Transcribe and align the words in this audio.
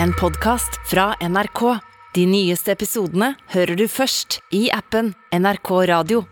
en 0.00 0.12
podkast 0.12 0.80
fra 0.90 1.14
NRK. 1.20 1.78
De 2.14 2.26
nyeste 2.28 2.72
episodene 2.72 3.32
hører 3.52 3.76
du 3.76 3.86
først 3.90 4.38
i 4.54 4.66
appen 4.72 5.12
NRK 5.32 5.70
Radio. 5.90 6.22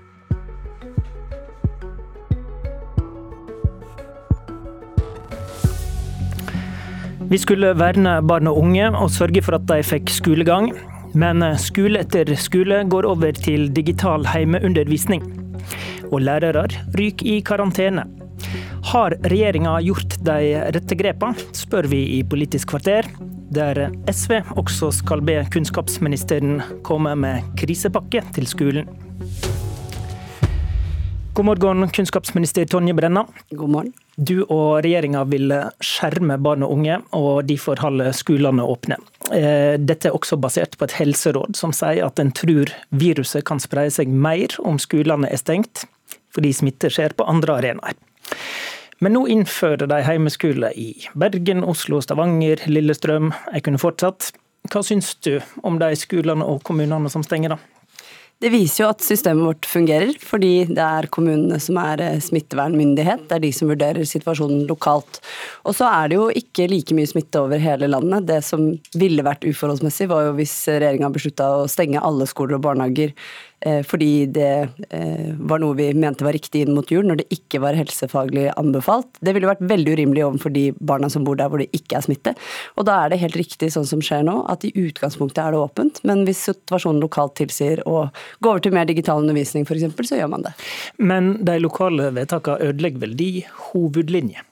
Vi 7.31 7.39
skulle 7.39 7.73
verne 7.79 8.17
barn 8.27 8.51
og 8.51 8.59
unge 8.59 8.91
og 8.91 9.11
sørge 9.15 9.43
for 9.45 9.59
at 9.59 9.69
de 9.71 9.83
fikk 9.87 10.11
skolegang. 10.13 10.73
Men 11.15 11.43
skole 11.59 12.05
etter 12.05 12.29
skole 12.39 12.85
går 12.91 13.07
over 13.09 13.35
til 13.35 13.69
digital 13.75 14.27
heimeundervisning. 14.31 15.27
Og 16.11 16.23
lærere 16.27 16.69
ryker 16.99 17.27
i 17.27 17.41
karantene. 17.47 18.07
Har 18.83 19.11
regjeringa 19.23 19.81
gjort 19.81 20.17
de 20.25 20.55
rette 20.73 20.95
grepa, 20.97 21.35
spør 21.53 21.89
vi 21.93 22.01
i 22.17 22.23
Politisk 22.25 22.73
kvarter, 22.73 23.07
der 23.53 23.91
SV 24.09 24.39
også 24.57 24.89
skal 25.03 25.23
be 25.27 25.37
kunnskapsministeren 25.53 26.63
komme 26.87 27.13
med 27.19 27.53
krisepakke 27.61 28.25
til 28.35 28.49
skolen. 28.49 28.89
God 31.37 31.47
morgen, 31.47 31.87
kunnskapsminister 31.89 32.65
Tonje 32.67 32.95
Brenna. 32.95 33.27
God 33.51 33.71
morgen. 33.71 33.93
Du 34.17 34.43
og 34.43 34.83
regjeringa 34.85 35.23
vil 35.31 35.55
skjerme 35.85 36.41
barn 36.43 36.65
og 36.67 36.75
unge, 36.75 36.99
og 37.17 37.47
derfor 37.49 37.81
holde 37.85 38.11
skolene 38.17 38.67
åpne. 38.67 38.99
Eh, 39.31 39.77
dette 39.79 40.11
er 40.11 40.17
også 40.17 40.41
basert 40.41 40.75
på 40.77 40.89
et 40.89 40.99
helseråd 40.99 41.55
som 41.57 41.73
sier 41.77 42.03
at 42.09 42.21
en 42.21 42.33
tror 42.35 42.73
viruset 42.91 43.47
kan 43.47 43.63
spreie 43.63 43.93
seg 43.95 44.11
mer 44.11 44.57
om 44.67 44.81
skolene 44.83 45.31
er 45.31 45.41
stengt, 45.41 45.87
fordi 46.35 46.53
smitte 46.57 46.91
skjer 46.93 47.15
på 47.17 47.29
andre 47.31 47.61
arenaer. 47.61 47.97
Men 49.01 49.17
nå 49.17 49.25
innfører 49.33 49.89
de 49.89 50.03
heimeskole 50.05 50.75
i 50.77 50.91
Bergen, 51.17 51.65
Oslo, 51.65 52.03
Stavanger, 52.05 52.61
Lillestrøm. 52.69 53.33
Jeg 53.55 53.65
kunne 53.65 53.81
fortsatt. 53.81 54.33
Hva 54.69 54.83
syns 54.85 55.15
du 55.25 55.39
om 55.65 55.79
de 55.81 55.95
skolene 55.97 56.45
og 56.45 56.61
kommunene 56.69 57.09
som 57.13 57.25
stenger, 57.25 57.57
da? 57.57 57.81
Det 58.41 58.49
viser 58.49 58.83
jo 58.83 58.89
at 58.89 59.03
systemet 59.05 59.45
vårt 59.45 59.67
fungerer, 59.69 60.15
fordi 60.25 60.65
det 60.71 60.81
er 60.81 61.09
kommunene 61.13 61.59
som 61.61 61.77
er 61.81 62.01
eh, 62.01 62.23
smittevernmyndighet. 62.25 63.27
Det 63.29 63.37
er 63.37 63.43
de 63.45 63.51
som 63.53 63.69
vurderer 63.69 64.09
situasjonen 64.09 64.63
lokalt. 64.69 65.21
Og 65.69 65.77
så 65.77 65.91
er 65.91 66.09
det 66.09 66.17
jo 66.17 66.31
ikke 66.41 66.71
like 66.73 66.97
mye 66.97 67.11
smitte 67.11 67.43
over 67.43 67.61
hele 67.61 67.91
landet. 67.93 68.31
Det 68.31 68.39
som 68.45 68.65
ville 68.97 69.27
vært 69.27 69.45
uforholdsmessig, 69.45 70.09
var 70.09 70.29
jo 70.29 70.39
hvis 70.41 70.57
regjeringa 70.73 71.13
beslutta 71.13 71.51
å 71.59 71.69
stenge 71.69 72.01
alle 72.01 72.29
skoler 72.29 72.57
og 72.57 72.65
barnehager 72.65 73.13
Eh, 73.13 73.50
fordi 73.85 74.27
det 74.33 74.53
eh, 74.89 75.31
var 75.37 75.61
noe 75.61 75.77
vi 75.77 75.91
mente 75.93 76.25
var 76.25 76.33
riktig 76.37 76.65
inn 76.65 76.73
mot 76.77 76.89
jul, 76.91 77.05
når 77.07 77.21
det 77.21 77.27
ikke 77.35 77.61
var 77.61 77.77
helsefaglig 77.77 78.47
anbefalt. 78.57 79.21
Det 79.21 79.35
ville 79.37 79.51
vært 79.51 79.65
veldig 79.69 79.97
urimelig 79.99 80.25
overfor 80.27 80.55
de 80.55 80.65
barna 80.81 81.11
som 81.13 81.27
bor 81.27 81.37
der 81.37 81.53
hvor 81.53 81.61
det 81.61 81.69
ikke 81.77 81.99
er 81.99 82.07
smitte. 82.07 82.35
Og 82.81 82.89
da 82.89 82.97
er 83.03 83.13
det 83.13 83.21
helt 83.21 83.39
riktig 83.41 83.73
sånn 83.75 83.89
som 83.89 84.05
skjer 84.05 84.25
nå, 84.27 84.39
at 84.51 84.65
i 84.65 84.73
utgangspunktet 84.73 85.43
er 85.45 85.55
det 85.57 85.63
åpent, 85.63 86.03
men 86.09 86.25
hvis 86.29 86.47
situasjonen 86.49 87.03
lokalt 87.05 87.37
tilsier 87.41 87.85
å 87.89 88.07
gå 88.41 88.53
over 88.53 88.65
til 88.65 88.77
mer 88.77 88.89
digital 88.89 89.23
undervisning 89.23 89.69
f.eks., 89.69 89.89
så 90.11 90.21
gjør 90.23 90.33
man 90.33 90.47
det. 90.47 90.55
Men 90.97 91.35
de 91.45 91.59
lokale 91.61 92.11
vedtakene 92.17 92.71
ødelegger 92.71 93.05
vel 93.05 93.17
de 93.19 93.33
hovedlinjer? 93.71 94.47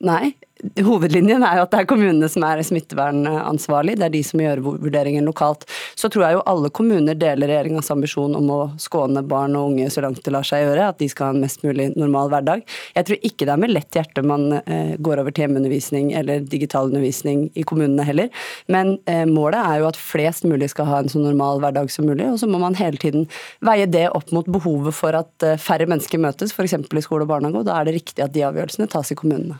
Nei, 0.00 0.32
Hovedlinjen 0.60 1.44
er 1.46 1.58
jo 1.58 1.64
at 1.64 1.72
det 1.72 1.80
er 1.82 1.88
kommunene 1.88 2.28
som 2.30 2.44
er 2.44 2.60
smittevernansvarlig, 2.66 3.96
det 4.00 4.06
er 4.08 4.14
de 4.14 4.22
som 4.26 4.42
gjør 4.42 4.60
vurderingen 4.66 5.26
lokalt. 5.28 5.66
Så 5.98 6.10
tror 6.12 6.26
jeg 6.26 6.36
jo 6.36 6.44
alle 6.50 6.70
kommuner 6.74 7.16
deler 7.18 7.48
regjeringas 7.50 7.90
ambisjon 7.92 8.36
om 8.36 8.50
å 8.52 8.60
skåne 8.80 9.22
barn 9.26 9.56
og 9.58 9.72
unge 9.72 9.88
så 9.92 10.04
langt 10.04 10.22
det 10.24 10.34
lar 10.34 10.46
seg 10.46 10.66
gjøre, 10.66 10.90
at 10.92 11.00
de 11.00 11.08
skal 11.10 11.30
ha 11.30 11.36
en 11.36 11.44
mest 11.44 11.64
mulig 11.64 11.90
normal 11.96 12.32
hverdag. 12.32 12.64
Jeg 12.96 13.08
tror 13.08 13.26
ikke 13.30 13.48
det 13.48 13.54
er 13.54 13.62
med 13.64 13.74
lett 13.74 13.96
hjerte 14.00 14.24
man 14.26 14.46
eh, 14.60 14.96
går 15.00 15.22
over 15.22 15.34
til 15.34 15.46
hjemmeundervisning 15.46 16.12
eller 16.20 16.44
digital 16.44 16.90
undervisning 16.90 17.46
i 17.58 17.64
kommunene 17.66 18.04
heller, 18.06 18.28
men 18.72 18.96
eh, 19.10 19.24
målet 19.28 19.60
er 19.62 19.80
jo 19.80 19.88
at 19.90 20.00
flest 20.00 20.46
mulig 20.48 20.70
skal 20.74 20.88
ha 20.90 21.00
en 21.00 21.12
så 21.12 21.22
normal 21.22 21.62
hverdag 21.64 21.92
som 21.92 22.08
mulig, 22.08 22.28
og 22.28 22.40
så 22.42 22.50
må 22.50 22.60
man 22.62 22.78
hele 22.78 23.00
tiden 23.00 23.26
veie 23.64 23.88
det 23.90 24.08
opp 24.16 24.32
mot 24.36 24.48
behovet 24.50 24.96
for 24.96 25.16
at 25.16 25.46
eh, 25.46 25.58
færre 25.60 25.88
mennesker 25.90 26.20
møtes, 26.20 26.52
f.eks. 26.52 26.76
i 26.76 27.06
skole 27.06 27.24
og 27.24 27.32
barnehage, 27.32 27.62
og 27.62 27.70
da 27.70 27.78
er 27.78 27.88
det 27.88 27.96
riktig 28.00 28.24
at 28.24 28.36
de 28.36 28.44
avgjørelsene 28.46 28.90
tas 28.90 29.12
i 29.12 29.18
kommunene. 29.18 29.58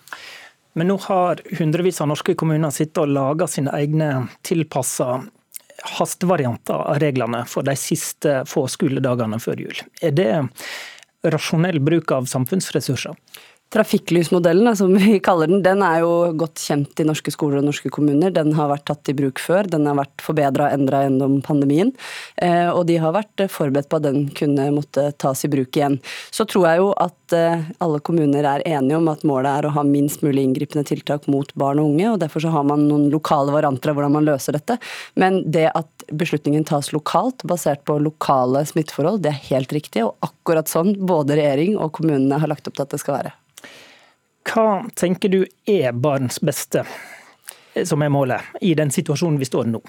Men 0.79 0.91
nå 0.91 0.97
har 1.09 1.43
hundrevis 1.59 2.01
av 2.01 2.11
norske 2.13 2.37
kommuner 2.39 2.71
sittet 2.75 3.03
og 3.03 3.11
laga 3.11 3.49
sine 3.51 3.73
egne 3.75 4.11
tilpassa 4.47 5.21
hastevarianter 5.97 6.77
av 6.77 7.01
reglene 7.03 7.43
for 7.49 7.67
de 7.67 7.75
siste 7.79 8.43
få 8.49 8.67
skoledagene 8.71 9.41
før 9.43 9.65
jul. 9.65 9.81
Er 10.05 10.15
det 10.15 10.33
rasjonell 11.27 11.81
bruk 11.85 12.13
av 12.15 12.29
samfunnsressurser? 12.31 13.17
Trafikklysmodellen, 13.71 14.77
som 14.77 14.95
vi 14.99 15.21
kaller 15.23 15.47
den, 15.47 15.61
den 15.63 15.83
er 15.87 16.01
jo 16.03 16.11
godt 16.35 16.59
kjent 16.59 16.99
i 16.99 17.05
norske 17.07 17.31
skoler 17.31 17.61
og 17.61 17.69
norske 17.69 17.91
kommuner. 17.95 18.33
Den 18.35 18.51
har 18.59 18.67
vært 18.73 18.89
tatt 18.91 19.13
i 19.13 19.15
bruk 19.15 19.39
før. 19.39 19.69
Den 19.71 19.85
har 19.87 19.95
vært 19.95 20.25
forbedra 20.27 20.67
og 20.67 20.75
endra 20.75 21.05
gjennom 21.05 21.37
pandemien. 21.47 21.93
Eh, 22.43 22.67
og 22.67 22.83
de 22.89 22.97
har 22.99 23.15
vært 23.15 23.45
forberedt 23.47 23.87
på 23.87 24.01
at 24.01 24.09
den 24.09 24.25
kunne 24.35 24.67
måtte 24.75 25.05
tas 25.23 25.45
i 25.47 25.51
bruk 25.53 25.79
igjen. 25.79 26.01
Så 26.35 26.49
tror 26.51 26.67
jeg 26.67 26.81
jo 26.83 26.89
at 26.99 27.37
eh, 27.37 27.63
alle 27.79 28.01
kommuner 28.03 28.49
er 28.57 28.65
enige 28.67 28.99
om 28.99 29.07
at 29.13 29.23
målet 29.29 29.53
er 29.53 29.69
å 29.69 29.75
ha 29.77 29.85
minst 29.87 30.25
mulig 30.27 30.49
inngripende 30.49 30.83
tiltak 30.91 31.29
mot 31.31 31.55
barn 31.55 31.79
og 31.79 31.93
unge, 31.93 32.09
og 32.11 32.19
derfor 32.25 32.43
så 32.43 32.51
har 32.51 32.67
man 32.67 32.89
noen 32.89 33.07
lokale 33.15 33.55
varianter 33.55 33.93
av 33.93 34.01
hvordan 34.01 34.17
man 34.19 34.27
løser 34.27 34.59
dette. 34.59 34.81
Men 35.15 35.45
det 35.47 35.69
at 35.71 36.09
beslutningen 36.11 36.67
tas 36.67 36.91
lokalt, 36.91 37.47
basert 37.47 37.87
på 37.87 38.01
lokale 38.03 38.65
smitteforhold, 38.67 39.23
det 39.23 39.31
er 39.31 39.45
helt 39.53 39.79
riktig, 39.79 40.09
og 40.09 40.19
akkurat 40.27 40.67
sånn 40.67 40.97
både 41.07 41.39
regjering 41.39 41.79
og 41.79 41.95
kommunene 42.01 42.43
har 42.43 42.51
lagt 42.51 42.67
opp 42.67 42.75
til 42.75 42.89
at 42.89 42.99
det 42.99 43.03
skal 43.05 43.21
være. 43.21 43.40
Hva 44.51 44.85
tenker 44.99 45.31
du 45.31 45.45
er 45.67 45.93
barns 45.93 46.41
beste, 46.43 46.83
som 47.85 48.03
er 48.03 48.11
målet, 48.11 48.43
i 48.61 48.75
den 48.75 48.91
situasjonen 48.91 49.39
vi 49.39 49.47
står 49.47 49.69
i 49.69 49.75
nå? 49.77 49.81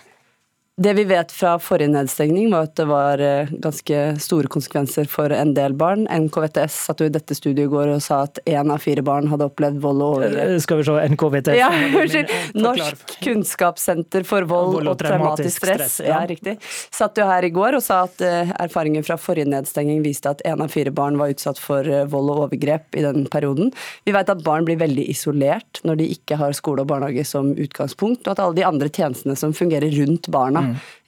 Det 0.78 0.94
vi 0.94 1.04
vet 1.04 1.32
fra 1.32 1.58
forrige 1.60 1.92
nedstengning, 1.92 2.46
var 2.52 2.70
at 2.70 2.78
det 2.80 2.86
var 2.88 3.20
eh, 3.20 3.50
ganske 3.60 3.98
store 4.24 4.48
konsekvenser 4.48 5.10
for 5.12 5.34
en 5.36 5.52
del 5.54 5.74
barn. 5.76 6.06
NKVTS 6.08 6.78
satt 6.88 7.02
jo 7.04 7.10
i 7.10 7.12
dette 7.12 7.36
studiet 7.36 7.66
i 7.66 7.72
går 7.74 7.90
og 7.92 8.00
sa 8.00 8.22
at 8.24 8.40
én 8.48 8.72
av 8.72 8.80
fire 8.80 9.04
barn 9.04 9.28
hadde 9.28 9.50
opplevd 9.52 9.82
vold 9.84 10.00
og 10.00 10.16
overgrep. 10.16 10.54
Eh, 10.56 10.62
skal 10.64 10.80
vi 10.80 10.86
se, 10.88 10.96
NKVTS 11.12 11.58
Ja, 11.60 11.68
unnskyld. 12.02 12.32
Norsk 12.56 13.16
kunnskapssenter 13.26 14.24
for 14.30 14.48
vold, 14.48 14.78
vold 14.78 14.88
og, 14.88 14.94
og, 14.94 15.02
traumatisk 15.02 15.60
stress. 15.60 15.98
stress 15.98 16.08
ja. 16.08 16.22
ja. 16.22 16.22
riktig. 16.32 16.56
Satt 16.64 17.20
jo 17.20 17.28
her 17.28 17.44
i 17.44 17.52
går 17.52 17.76
og 17.82 17.84
sa 17.84 18.06
at 18.08 18.24
erfaringer 18.24 18.70
erfaringen 18.72 19.04
fra 19.04 19.20
forrige 19.20 19.52
nedstengning 19.52 20.00
viste 20.08 20.32
at 20.32 20.40
én 20.48 20.64
av 20.64 20.72
fire 20.72 20.96
barn 20.96 21.20
var 21.20 21.36
utsatt 21.36 21.60
for 21.60 21.84
vold 21.84 22.32
og 22.32 22.46
overgrep 22.46 22.96
i 22.96 23.04
den 23.04 23.28
perioden. 23.28 23.74
Vi 24.08 24.16
vet 24.16 24.32
at 24.32 24.46
barn 24.48 24.64
blir 24.66 24.80
veldig 24.80 25.04
isolert 25.12 25.84
når 25.84 26.00
de 26.00 26.10
ikke 26.16 26.40
har 26.40 26.56
skole 26.56 26.86
og 26.86 26.90
barnehage 26.96 27.28
som 27.28 27.52
utgangspunkt, 27.52 28.24
og 28.24 28.34
at 28.38 28.42
alle 28.48 28.58
de 28.62 28.66
andre 28.72 28.88
tjenestene 28.88 29.36
som 29.38 29.54
fungerer 29.54 29.92
rundt 30.00 30.32
barna, 30.32 30.61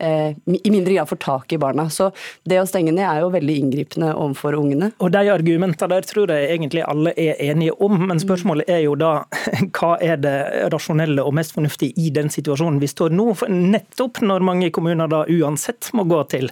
Eh, 0.04 0.36
i 0.66 0.72
mindre 0.72 0.94
grad 0.94 1.10
får 1.10 1.16
tak 1.16 1.54
i 1.54 1.58
barna. 1.58 1.90
Så 1.90 2.12
det 2.44 2.60
å 2.60 2.68
stenge 2.68 2.92
ned 2.92 3.06
er 3.08 3.22
jo 3.24 3.32
veldig 3.34 3.56
inngripende 3.62 4.12
overfor 4.14 4.58
ungene. 4.60 4.92
Og 5.00 5.14
de 5.14 5.24
argumentene 5.32 5.92
der 5.94 6.08
tror 6.08 6.34
jeg 6.34 6.50
egentlig 6.56 6.84
alle 6.88 7.14
er 7.20 7.40
enige 7.44 7.76
om, 7.84 7.96
men 8.10 8.22
spørsmålet 8.22 8.70
er 8.72 8.84
jo 8.86 8.98
da 9.00 9.14
hva 9.78 9.94
er 10.04 10.20
det 10.24 10.36
rasjonelle 10.74 11.24
og 11.24 11.36
mest 11.38 11.56
fornuftige 11.56 11.96
i 12.00 12.12
den 12.16 12.32
situasjonen 12.34 12.82
vi 12.84 12.92
står 12.92 13.16
nå? 13.16 13.30
For 13.40 13.54
nettopp 13.54 14.24
når 14.26 14.46
mange 14.46 14.72
kommuner 14.76 15.12
da 15.12 15.24
uansett 15.30 15.92
må 15.96 16.08
gå 16.10 16.20
til 16.34 16.50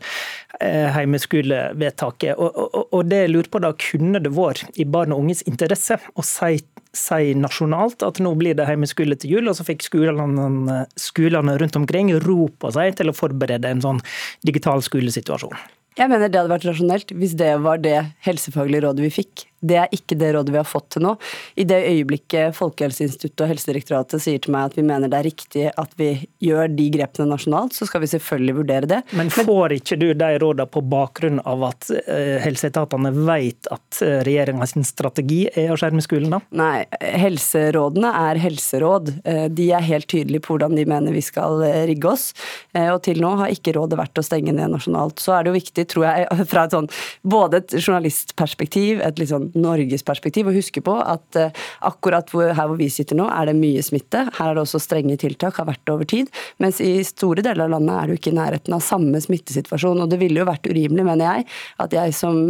eh, 0.59 0.88
heimeskolevedtaket. 0.95 2.38
Og, 2.38 2.56
og, 2.56 2.88
og 2.91 3.09
det 3.11 3.25
jeg 3.25 3.34
lurer 3.34 3.51
på 3.51 3.63
da, 3.63 3.73
kunne 3.91 4.22
det 4.23 4.34
vært 4.35 4.79
i 4.79 4.88
barn 4.88 5.16
og 5.16 5.25
unges 5.25 5.44
interesse 5.50 6.00
å 6.16 6.25
si 6.25 6.61
si 6.97 7.35
nasjonalt 7.40 8.03
at 8.03 8.19
nå 8.24 8.34
blir 8.40 8.56
det 8.57 8.68
hjemmeskole 8.68 9.16
til 9.19 9.38
jul, 9.38 9.52
og 9.52 9.57
så 9.57 9.66
fikk 9.68 9.85
skolene, 9.85 10.81
skolene 11.00 11.56
rundt 11.62 11.78
omkring 11.79 12.12
ro 12.25 12.50
på 12.59 12.72
seg 12.75 12.97
til 13.00 13.12
å 13.12 13.16
forberede 13.16 13.72
en 13.72 13.84
sånn 13.84 14.02
digital 14.47 14.84
skolesituasjon. 14.84 15.56
Jeg 16.00 16.07
mener 16.07 16.31
det 16.31 16.40
hadde 16.40 16.53
vært 16.53 16.68
rasjonelt 16.69 17.16
hvis 17.19 17.35
det 17.40 17.53
var 17.63 17.81
det 17.84 17.97
helsefaglige 18.25 18.85
rådet 18.88 19.07
vi 19.07 19.16
fikk. 19.22 19.46
Det 19.61 19.77
er 19.77 19.91
ikke 19.94 20.17
det 20.17 20.31
rådet 20.35 20.53
vi 20.53 20.59
har 20.59 20.67
fått 20.67 20.89
til 20.95 21.05
nå. 21.05 21.16
I 21.61 21.66
det 21.69 21.79
øyeblikket 21.85 22.55
Folkehelseinstituttet 22.57 23.45
og 23.45 23.51
Helsedirektoratet 23.51 24.23
sier 24.23 24.41
til 24.41 24.55
meg 24.55 24.72
at 24.72 24.77
vi 24.79 24.85
mener 24.85 25.11
det 25.11 25.19
er 25.19 25.27
riktig 25.27 25.67
at 25.69 25.94
vi 25.99 26.09
gjør 26.41 26.72
de 26.73 26.88
grepene 26.93 27.29
nasjonalt, 27.29 27.75
så 27.78 27.85
skal 27.90 28.03
vi 28.03 28.09
selvfølgelig 28.11 28.58
vurdere 28.58 28.90
det. 28.90 29.02
Men 29.17 29.29
får 29.34 29.78
ikke 29.78 29.99
du 30.02 30.08
de 30.17 30.31
rådene 30.41 30.67
på 30.72 30.84
bakgrunn 30.91 31.41
av 31.47 31.66
at 31.69 31.90
eh, 31.93 32.40
helseetatene 32.43 33.13
vet 33.22 33.69
at 33.73 34.02
eh, 34.05 34.19
regjeringas 34.25 34.73
strategi 34.87 35.43
er 35.53 35.73
å 35.73 35.78
skjerme 35.79 36.02
skolen, 36.03 36.34
da? 36.34 36.41
Nei, 36.57 36.85
helserådene 37.22 38.11
er 38.23 38.41
helseråd. 38.41 39.14
Eh, 39.28 39.46
de 39.53 39.69
er 39.75 39.85
helt 39.85 40.09
tydelige 40.11 40.46
på 40.46 40.55
hvordan 40.55 40.75
de 40.78 40.87
mener 40.90 41.14
vi 41.16 41.23
skal 41.25 41.61
rigge 41.87 42.09
oss. 42.09 42.31
Og 42.78 43.02
til 43.05 43.19
nå 43.22 43.34
har 43.40 43.52
ikke 43.53 43.73
rådet 43.75 43.99
vært 43.99 44.19
å 44.19 44.23
stenge 44.25 44.53
ned 44.55 44.72
nasjonalt. 44.73 45.22
Så 45.22 45.35
er 45.35 45.43
det 45.43 45.52
jo 45.52 45.57
viktig, 45.59 45.85
tror 45.91 46.07
jeg, 46.07 46.28
fra 46.52 46.66
et 46.66 46.75
sånn 46.75 46.90
både 47.22 47.61
et 47.61 47.75
journalistperspektiv, 47.81 49.02
et 49.03 49.19
litt 49.22 49.31
sånn 49.31 49.51
Norges 49.59 50.06
perspektiv 50.08 50.50
og 50.50 50.58
huske 50.58 50.84
på 50.86 50.96
at 51.00 51.40
akkurat 51.86 52.30
hvor, 52.32 52.52
her 52.56 52.70
hvor 52.70 52.80
vi 52.80 52.90
sitter 52.94 53.18
nå, 53.20 53.28
er 53.32 53.50
det 53.50 53.58
mye 53.59 53.84
smitte. 53.86 54.26
Her 54.38 54.52
er 54.52 54.58
det 54.58 54.66
også 54.66 54.82
strenge 54.82 55.18
tiltak, 55.22 55.59
har 55.59 55.70
vært 55.70 55.84
det 55.86 55.96
over 55.96 56.09
tid. 56.09 56.32
Mens 56.64 56.82
i 56.84 56.94
store 57.08 57.44
deler 57.46 57.66
av 57.66 57.76
landet 57.76 57.98
er 57.98 58.09
du 58.09 58.18
ikke 58.18 58.34
i 58.34 58.38
nærheten 58.38 58.76
av 58.76 58.84
samme 58.86 59.22
smittesituasjon. 59.24 60.03
Og 60.03 60.12
det 60.12 60.20
ville 60.22 60.42
jo 60.42 60.50
vært 60.50 60.70
urimelig, 60.70 61.06
mener 61.08 61.28
jeg, 61.28 61.48
at 61.84 61.96
jeg 61.96 62.18
som 62.18 62.42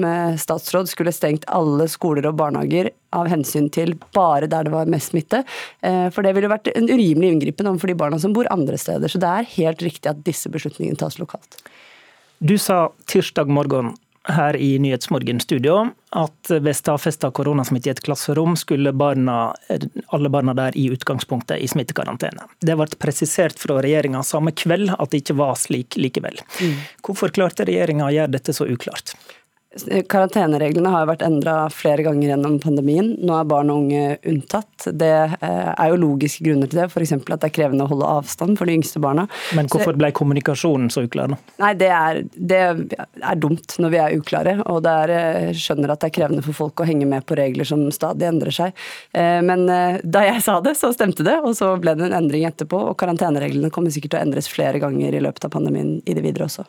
statsråd 0.41 0.89
skulle 0.91 1.13
stengt 1.15 1.47
alle 1.51 1.87
skoler 1.91 2.27
og 2.29 2.37
barnehager 2.39 2.91
av 3.15 3.27
hensyn 3.31 3.67
til 3.73 3.95
bare 4.15 4.49
der 4.51 4.67
det 4.67 4.73
var 4.73 4.89
mest 4.91 5.11
smitte. 5.11 5.43
Eh, 5.85 6.07
for 6.13 6.25
det 6.25 6.33
ville 6.37 6.51
vært 6.51 6.71
en 6.73 6.89
urimelig 6.89 7.33
inngripen 7.35 7.69
overfor 7.69 7.91
de 7.91 7.97
barna 7.99 8.19
som 8.21 8.35
bor 8.35 8.49
andre 8.53 8.79
steder. 8.79 9.11
Så 9.11 9.21
det 9.21 9.31
er 9.31 9.51
helt 9.57 9.83
riktig 9.85 10.11
at 10.11 10.23
disse 10.27 10.51
beslutningene 10.51 10.99
tas 10.99 11.19
lokalt. 11.21 11.59
Du 12.41 12.57
sa 12.57 12.87
tirsdag 13.11 13.51
morgen 13.51 13.93
her 14.29 14.55
i 14.55 14.79
Nyhetsmorgen 14.79 15.39
studio 15.39 15.89
at 16.11 16.51
ved 16.51 16.75
stadfesta 16.75 17.31
koronasmitte 17.31 17.89
i 17.89 17.93
et 17.93 18.01
klasserom 18.05 18.55
skulle 18.59 18.93
barna, 18.93 19.53
alle 20.13 20.29
barna 20.29 20.53
der 20.53 20.77
i 20.77 20.89
utgangspunktet 20.93 21.57
i 21.57 21.69
smittekarantene. 21.71 22.45
Det 22.61 22.75
ble 22.77 22.87
presisert 23.01 23.59
fra 23.59 23.79
regjeringa 23.81 24.23
samme 24.27 24.53
kveld 24.53 24.93
at 24.97 25.11
det 25.11 25.23
ikke 25.23 25.37
var 25.41 25.55
slik 25.59 25.97
likevel. 25.97 26.37
Mm. 26.61 26.75
Hvorfor 27.07 27.33
klarte 27.33 27.65
regjeringa 27.65 28.09
å 28.09 28.13
gjøre 28.13 28.35
dette 28.37 28.55
så 28.55 28.67
uklart? 28.69 29.15
Karantenereglene 29.71 30.89
har 30.91 31.05
vært 31.07 31.21
endra 31.23 31.69
flere 31.71 32.03
ganger 32.03 32.33
gjennom 32.33 32.57
pandemien. 32.59 33.13
Nå 33.23 33.37
er 33.37 33.45
barn 33.47 33.69
og 33.71 33.85
unge 33.85 34.17
unntatt. 34.27 34.89
Det 34.99 35.07
eh, 35.07 35.69
er 35.71 35.93
jo 35.93 35.99
logiske 36.01 36.43
grunner 36.43 36.67
til 36.67 36.81
det, 36.81 36.87
f.eks. 36.91 37.13
at 37.15 37.29
det 37.31 37.47
er 37.47 37.53
krevende 37.55 37.85
å 37.85 37.91
holde 37.93 38.09
avstand 38.17 38.59
for 38.59 38.67
de 38.67 38.75
yngste 38.75 38.99
barna. 39.03 39.29
Men 39.55 39.71
hvorfor 39.71 39.95
ble 39.95 40.09
kommunikasjonen 40.17 40.89
så 40.91 41.05
uklar? 41.07 41.37
Nei, 41.63 41.71
det 41.79 41.87
er, 41.95 42.19
det 42.35 42.59
er, 42.59 43.39
dumt 43.39 43.77
når 43.79 43.93
vi 43.93 44.01
er 44.01 44.17
uklare. 44.19 44.57
Og 44.65 44.81
det 44.83 44.97
er, 45.05 45.15
eh, 45.15 45.53
skjønner 45.55 45.95
at 45.95 46.03
det 46.03 46.11
er 46.11 46.17
krevende 46.19 46.43
for 46.49 46.59
folk 46.59 46.83
å 46.83 46.89
henge 46.91 47.07
med 47.07 47.23
på 47.29 47.39
regler 47.39 47.71
som 47.71 47.85
stadig 47.95 48.27
endrer 48.27 48.57
seg. 48.57 48.75
Eh, 49.15 49.39
men 49.39 49.63
da 50.03 50.25
jeg 50.27 50.43
sa 50.43 50.57
det, 50.59 50.75
så 50.81 50.91
stemte 50.91 51.23
det, 51.23 51.37
og 51.39 51.55
så 51.55 51.71
ble 51.79 51.95
det 51.95 52.09
en 52.09 52.19
endring 52.19 52.43
etterpå. 52.49 52.83
Og 52.91 52.99
karantenereglene 52.99 53.71
kommer 53.71 53.95
sikkert 53.95 54.17
til 54.17 54.19
å 54.19 54.27
endres 54.27 54.51
flere 54.51 54.83
ganger 54.83 55.15
i 55.15 55.23
løpet 55.23 55.47
av 55.47 55.55
pandemien 55.55 56.01
i 56.03 56.17
det 56.17 56.27
videre 56.27 56.51
også. 56.51 56.67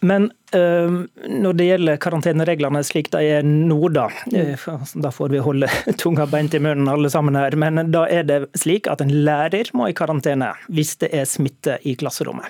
Men 0.00 0.30
når 0.56 1.52
det 1.58 1.66
gjelder 1.68 1.98
karantenereglene 2.02 2.82
slik 2.86 3.10
de 3.12 3.18
er 3.38 3.42
nå, 3.46 3.88
da, 3.94 4.06
øh, 4.32 4.66
da 5.02 5.10
får 5.14 5.28
vi 5.32 5.38
holde 5.44 5.68
tunga 6.02 6.24
beint 6.30 6.54
i 6.56 6.60
munnen 6.62 6.88
alle 6.90 7.10
sammen 7.12 7.36
her, 7.38 7.52
men 7.58 7.74
da 7.92 8.02
er 8.10 8.24
det 8.28 8.38
slik 8.58 8.84
at 8.90 9.00
en 9.04 9.12
lærer 9.26 9.66
må 9.76 9.82
i 9.90 9.96
karantene 9.96 10.50
hvis 10.72 10.92
det 11.02 11.10
er 11.16 11.24
smitte 11.28 11.74
i 11.86 11.92
klasserommet. 11.98 12.48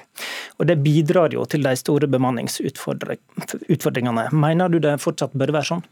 Og 0.56 0.66
Det 0.66 0.76
bidrar 0.80 1.32
jo 1.34 1.44
til 1.44 1.62
de 1.66 1.76
store 1.76 2.06
bemanningsutfordringene. 2.08 4.24
Mener 4.32 4.68
du 4.72 4.78
det 4.80 5.02
fortsatt 5.02 5.32
bør 5.36 5.52
være 5.58 5.68
sånn? 5.68 5.84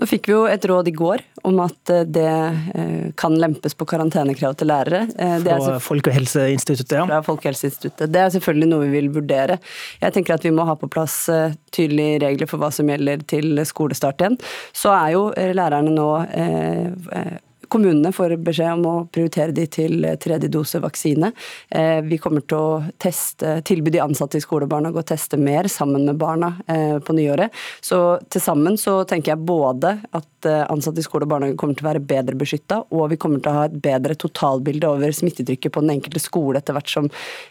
Nå 0.00 0.06
fikk 0.08 0.28
vi 0.30 0.34
jo 0.34 0.46
et 0.50 0.64
råd 0.66 0.88
i 0.88 0.92
går 0.96 1.18
om 1.46 1.60
at 1.62 1.90
eh, 1.92 2.06
det 2.08 2.26
eh, 2.26 3.12
kan 3.20 3.36
lempes 3.38 3.74
på 3.76 3.84
karantenekrav 3.86 4.54
til 4.58 4.66
lærere. 4.70 5.00
Det 5.44 5.56
fra 5.60 5.78
Folkehelseinstituttet, 5.84 6.96
ja. 6.96 7.04
Fra 7.06 7.22
Folkehelseinstituttet. 7.26 8.10
Det 8.10 8.20
er 8.22 8.30
selvfølgelig 8.34 8.68
noe 8.72 8.84
vi 8.86 8.92
vil 8.96 9.10
vurdere. 9.14 9.56
Jeg 10.00 10.12
tenker 10.16 10.32
at 10.34 10.44
vi 10.46 10.52
må 10.54 10.62
ha 10.66 10.74
på 10.80 10.88
plass 10.90 11.16
tydelige 11.74 12.20
regler 12.24 12.50
for 12.50 12.62
hva 12.62 12.70
som 12.74 12.90
gjelder 12.90 13.24
til 13.30 13.60
skolestart 13.68 14.22
igjen. 14.22 14.38
Så 14.76 14.92
er 14.94 15.14
jo 15.16 15.28
lærerne 15.56 15.94
nå 15.94 16.10
Kommunene 17.70 18.10
får 18.12 18.34
beskjed 18.42 18.80
om 18.80 18.86
å 18.90 18.94
prioritere 19.14 19.54
de 19.54 19.64
til 19.70 20.06
tredje 20.18 20.48
dose 20.50 20.80
vaksine. 20.82 21.30
Eh, 21.70 22.00
vi 22.02 22.18
kommer 22.18 22.42
til 22.42 22.58
å 22.58 22.80
teste, 22.98 23.60
tilby 23.66 23.92
de 23.94 24.00
ansatte 24.02 24.40
i 24.40 24.42
skolebarnehage 24.42 24.98
å 24.98 25.06
teste 25.06 25.38
mer 25.38 25.68
sammen 25.70 26.08
med 26.08 26.18
barna 26.18 26.56
eh, 26.66 26.96
på 26.98 27.14
nyåret. 27.14 27.54
Så 27.80 28.18
til 28.26 28.42
sammen 28.42 28.78
så 28.80 28.96
tenker 29.06 29.36
jeg 29.36 29.46
både 29.46 29.92
at 30.16 30.48
eh, 30.50 30.64
ansatte 30.66 30.98
i 30.98 31.06
skole 31.06 31.28
og 31.28 31.30
barnehage 31.30 31.58
kommer 31.60 31.78
til 31.78 31.86
å 31.86 31.90
være 31.92 32.02
bedre 32.10 32.38
beskytta, 32.40 32.80
og 32.90 33.12
vi 33.12 33.20
kommer 33.22 33.38
til 33.44 33.52
å 33.52 33.60
ha 33.60 33.68
et 33.68 33.78
bedre 33.84 34.18
totalbilde 34.18 34.90
over 34.90 35.14
smittetrykket 35.14 35.76
på 35.76 35.84
den 35.84 35.94
enkelte 35.94 36.22
skole 36.22 36.58
etter 36.58 36.74
hvert 36.74 36.90
som 36.90 37.06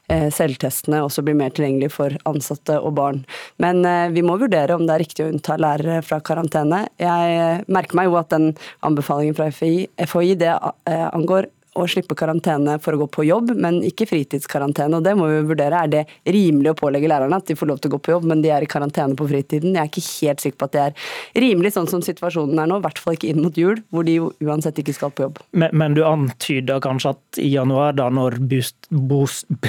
selvtestene 0.09 0.99
også 1.05 1.21
blir 1.25 1.37
mer 1.37 1.51
tilgjengelige 1.53 1.93
for 1.93 2.13
ansatte 2.27 2.75
og 2.81 2.95
barn. 2.97 3.21
Men 3.61 3.83
vi 4.13 4.23
må 4.25 4.35
vurdere 4.41 4.75
om 4.75 4.85
det 4.87 4.95
er 4.95 5.03
riktig 5.03 5.25
å 5.25 5.29
unnta 5.29 5.57
lærere 5.61 6.01
fra 6.05 6.19
karantene. 6.25 6.81
Jeg 6.99 7.63
merker 7.71 7.99
meg 7.99 8.09
jo 8.09 8.17
at 8.19 8.31
den 8.33 8.49
anbefalingen 8.85 9.37
fra 9.37 9.49
FHI 9.53 9.87
FHI 10.09 10.35
det 10.41 10.51
eh, 10.51 11.07
angår 11.13 11.49
å 11.77 11.85
slippe 11.89 12.15
karantene 12.17 12.77
for 12.81 12.95
å 12.95 13.03
gå 13.03 13.07
på 13.13 13.25
jobb, 13.27 13.53
men 13.59 13.79
ikke 13.85 14.07
fritidskarantene. 14.09 14.97
og 14.97 15.05
Det 15.05 15.15
må 15.17 15.27
vi 15.29 15.41
vurdere. 15.51 15.83
Er 15.83 15.91
det 15.91 16.03
rimelig 16.33 16.73
å 16.73 16.77
pålegge 16.79 17.09
lærerne 17.11 17.39
at 17.39 17.49
de 17.49 17.57
får 17.57 17.69
lov 17.69 17.81
til 17.81 17.91
å 17.91 17.95
gå 17.95 18.01
på 18.05 18.13
jobb, 18.15 18.27
men 18.31 18.43
de 18.43 18.51
er 18.53 18.65
i 18.65 18.69
karantene 18.69 19.17
på 19.19 19.27
fritiden? 19.29 19.75
Jeg 19.75 19.83
er 19.83 19.91
ikke 19.91 20.05
helt 20.09 20.43
sikker 20.43 20.59
på 20.59 20.69
at 20.69 20.75
det 20.75 20.85
er 20.87 21.43
rimelig 21.45 21.73
sånn 21.75 21.89
som 21.91 22.03
situasjonen 22.05 22.63
er 22.63 22.71
nå, 22.71 22.79
i 22.79 22.85
hvert 22.85 23.01
fall 23.01 23.17
ikke 23.17 23.29
inn 23.31 23.43
mot 23.43 23.59
jul, 23.59 23.83
hvor 23.93 24.07
de 24.07 24.17
uansett 24.19 24.81
ikke 24.81 24.95
skal 24.97 25.13
på 25.13 25.27
jobb. 25.27 25.41
Men, 25.51 25.75
men 25.77 25.97
du 25.97 26.03
antyder 26.07 26.81
kanskje 26.83 27.13
at 27.15 27.41
i 27.43 27.51
januar, 27.53 27.95
da 27.99 28.09
når 28.13 28.39
boost, 28.49 28.89
boost, 28.89 29.45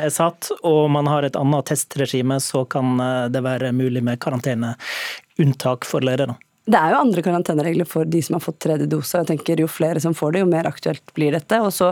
er 0.00 0.12
satt, 0.12 0.52
og 0.66 0.82
man 0.92 1.08
har 1.10 1.26
et 1.26 1.38
annet 1.38 1.70
testregime, 1.70 2.40
så 2.42 2.64
kan 2.68 3.00
eh, 3.00 3.26
det 3.32 3.42
være 3.44 3.72
mulig 3.76 4.04
med 4.04 4.20
karanteneunntak 4.22 5.88
for 5.88 6.04
lærere? 6.04 6.36
Det 6.68 6.76
er 6.76 6.92
jo 6.92 6.98
andre 7.00 7.22
karanteneregler 7.24 7.88
for 7.88 8.04
de 8.04 8.20
som 8.22 8.36
har 8.36 8.42
fått 8.44 8.58
tredje 8.60 8.86
dose. 8.90 9.16
Jeg 9.16 9.28
tenker 9.30 9.62
Jo 9.62 9.68
flere 9.70 10.00
som 10.02 10.12
får 10.14 10.34
det, 10.34 10.42
jo 10.42 10.50
mer 10.50 10.68
aktuelt 10.68 11.14
blir 11.16 11.32
dette. 11.32 11.56
Og 11.64 11.72
så 11.72 11.88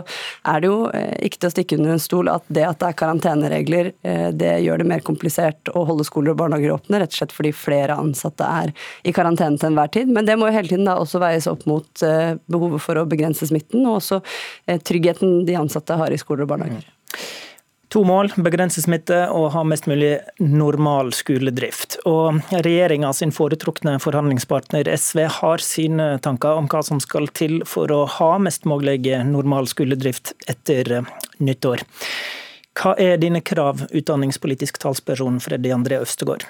er 0.47 0.61
det 0.61 0.69
jo 0.69 0.77
eh, 0.93 1.15
ikke 1.25 1.41
til 1.41 1.49
å 1.49 1.53
stikke 1.55 1.79
under 1.79 1.95
en 1.95 2.03
stol 2.03 2.29
at 2.31 2.45
det 2.53 2.67
at 2.67 2.79
det 2.79 2.91
er 2.91 2.99
karanteneregler, 3.01 3.91
eh, 4.05 4.29
det 4.29 4.53
gjør 4.63 4.83
det 4.83 4.87
mer 4.91 5.03
komplisert 5.05 5.73
å 5.73 5.83
holde 5.89 6.05
skoler 6.07 6.35
og 6.35 6.43
barnehager 6.43 6.75
åpne, 6.77 7.01
rett 7.01 7.15
og 7.15 7.19
slett 7.21 7.35
fordi 7.35 7.53
flere 7.55 7.97
ansatte 7.97 8.45
er 8.61 8.73
i 9.03 9.15
karantene 9.15 9.57
til 9.57 9.71
enhver 9.71 9.91
tid. 9.97 10.13
Men 10.13 10.29
det 10.29 10.37
må 10.37 10.51
jo 10.51 10.57
hele 10.59 10.71
tiden 10.71 10.87
da 10.87 10.99
også 11.01 11.23
veies 11.23 11.49
opp 11.49 11.65
mot 11.69 12.05
eh, 12.05 12.37
behovet 12.45 12.85
for 12.85 13.01
å 13.01 13.07
begrense 13.09 13.49
smitten, 13.49 13.83
og 13.89 13.99
også 13.99 14.21
tryggheten 14.85 15.43
de 15.49 15.57
ansatte 15.57 15.97
har 15.97 16.13
i 16.13 16.21
skoler 16.21 16.45
og 16.45 16.53
barnehager. 16.53 16.85
To 17.89 18.03
mål, 18.05 18.29
begrense 18.37 18.83
smitte 18.83 19.17
og 19.33 19.47
ha 19.55 19.63
mest 19.65 19.87
mulig 19.89 20.19
normal 20.37 21.09
skoledrift. 21.17 21.95
Og 22.05 22.37
sin 23.17 23.33
foretrukne 23.33 23.95
forhandlingspartner 23.97 24.85
SV 24.93 25.23
har 25.39 25.63
sine 25.65 26.19
tanker 26.21 26.61
om 26.61 26.69
hva 26.69 26.83
som 26.85 27.01
skal 27.01 27.27
til 27.33 27.63
for 27.65 27.89
å 27.89 28.03
ha 28.19 28.29
mest 28.37 28.69
mulig 28.69 29.17
normal 29.25 29.65
skoledrift 29.71 30.35
etter 30.45 31.01
nyttår. 31.41 31.81
Hva 32.77 32.93
er 33.01 33.17
dine 33.17 33.41
krav, 33.41 33.87
utdanningspolitisk 33.89 34.77
talsperson 34.77 35.41
Freddy 35.41 35.73
André 35.73 35.97
Østegård? 36.05 36.45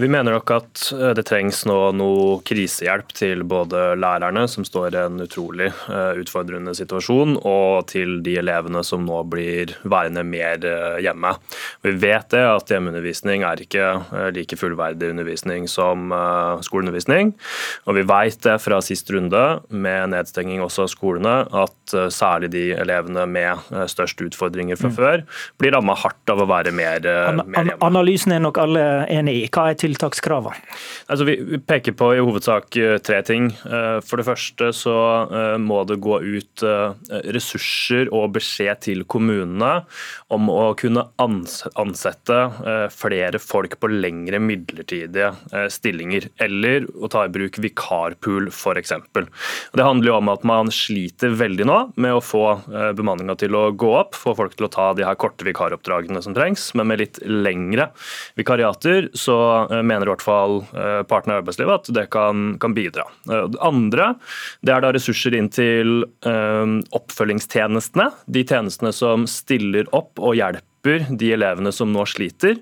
Vi 0.00 0.08
mener 0.08 0.34
nok 0.34 0.50
at 0.50 0.80
eh, 0.94 1.12
det 1.14 1.22
trengs 1.28 1.60
nå 1.68 1.76
noe 1.94 2.38
krisehjelp 2.46 3.12
til 3.14 3.44
både 3.46 3.92
lærerne, 4.00 4.46
som 4.50 4.66
står 4.66 4.94
i 4.94 5.02
en 5.04 5.22
utrolig 5.22 5.68
eh, 5.70 6.18
utfordrende 6.18 6.74
situasjon, 6.74 7.36
og 7.46 7.86
til 7.92 8.16
de 8.26 8.34
elevene 8.40 8.82
som 8.86 9.04
nå 9.06 9.20
blir 9.30 9.76
værende 9.86 10.24
mer 10.26 10.64
eh, 10.66 10.98
hjemme. 11.04 11.34
Vi 11.86 11.94
vet 12.02 12.26
det 12.34 12.42
at 12.48 12.72
hjemmeundervisning 12.74 13.44
er 13.46 13.62
ikke 13.62 13.90
like 14.34 14.58
fullverdig 14.58 15.12
undervisning 15.12 15.68
som 15.70 16.10
skoleundervisning. 16.64 17.32
Og 17.86 17.98
vi 17.98 18.04
vet 18.08 18.40
det 18.46 18.56
fra 18.62 18.80
sist 18.84 19.10
runde 19.12 19.42
med 19.68 20.10
nedstenging 20.14 20.62
også 20.64 20.86
av 20.86 20.90
skolene, 20.92 21.34
at 21.54 21.94
særlig 22.14 22.50
de 22.54 22.64
elevene 22.80 23.26
med 23.30 23.90
størst 23.90 24.22
utfordringer 24.24 24.78
fra 24.80 24.90
mm. 24.90 24.96
før, 24.96 25.24
blir 25.60 25.74
ramma 25.76 25.96
hardt 25.98 26.32
av 26.32 26.42
å 26.42 26.48
være 26.48 26.72
mer, 26.74 27.04
mer 27.04 27.68
hjemme. 27.68 27.78
Analysen 27.84 28.34
er 28.36 28.42
nok 28.44 28.60
alle 28.64 28.84
enig 29.12 29.36
i. 29.42 29.46
Hva 29.52 29.68
er 29.70 29.78
tiltakskravene? 29.84 30.56
Altså, 31.12 31.26
vi 31.28 31.58
peker 31.60 31.94
på 31.98 32.10
i 32.16 32.22
hovedsak 32.22 32.76
eh, 32.80 32.96
tre 33.04 33.20
ting. 33.26 33.50
Eh, 33.68 33.98
for 34.04 34.20
det 34.20 34.26
første 34.28 34.70
så 34.76 34.96
eh, 35.26 35.56
må 35.60 35.82
det 35.88 36.00
gå 36.04 36.20
ut 36.24 36.64
ressurser 37.34 38.08
og 38.14 38.34
beskjed 38.36 38.80
til 38.86 39.02
kommunene 39.10 39.84
om 40.32 40.48
å 40.52 40.72
kunne 40.78 41.02
ansette 41.20 42.36
flere 42.94 43.40
folk 43.42 43.76
på 43.80 43.90
lengre 43.90 44.38
midlertidige 44.42 45.30
stillinger, 45.72 46.28
eller 46.42 46.86
å 46.94 47.10
ta 47.12 47.24
i 47.26 47.32
bruk 47.32 47.58
vikarpool 47.62 48.48
f.eks. 48.52 48.94
Det 49.74 49.86
handler 49.86 50.10
jo 50.10 50.16
om 50.18 50.32
at 50.32 50.46
man 50.48 50.70
sliter 50.74 51.34
veldig 51.36 51.66
nå 51.68 51.78
med 52.00 52.16
å 52.16 52.22
få 52.24 52.44
bemanninga 52.96 53.36
til 53.40 53.56
å 53.58 53.66
gå 53.76 53.90
opp, 53.98 54.16
få 54.18 54.34
folk 54.38 54.56
til 54.56 54.68
å 54.68 54.72
ta 54.72 54.88
de 54.96 55.06
her 55.06 55.18
korte 55.20 55.46
vikaroppdragene 55.46 56.22
som 56.24 56.36
trengs, 56.36 56.70
men 56.78 56.90
med 56.90 57.02
litt 57.02 57.20
lengre 57.26 57.90
vikariater 58.38 59.10
så 59.18 59.38
mener 59.82 60.06
i 60.06 60.12
hvert 60.12 60.24
fall 60.24 60.60
eh, 60.76 61.00
partene 61.08 61.36
i 61.36 61.40
arbeidslivet 61.42 61.74
at 61.74 61.94
det 61.96 62.06
kan, 62.14 62.54
kan 62.62 62.76
bidra. 62.76 63.06
Eh, 63.30 63.46
det 63.54 63.60
andre 63.64 64.12
det 64.64 64.74
er 64.74 64.84
da 64.84 64.92
ressurser 64.94 65.34
inn 65.38 65.50
til 65.52 66.04
oppfølgingstjenestene. 66.24 68.10
De 68.26 68.44
tjenestene 68.46 68.92
som 68.94 69.26
stiller 69.30 69.88
opp 69.96 70.20
og 70.22 70.38
hjelper 70.38 70.73
hjelper 70.84 71.16
de 71.16 71.32
elevene 71.32 71.72
som 71.72 71.92
nå 71.92 72.04
sliter. 72.06 72.58